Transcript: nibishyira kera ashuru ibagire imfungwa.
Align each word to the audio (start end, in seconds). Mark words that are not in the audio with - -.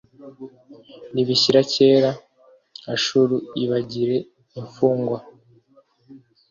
nibishyira 1.13 1.59
kera 1.73 2.11
ashuru 2.93 3.35
ibagire 3.63 4.17
imfungwa. 4.59 5.19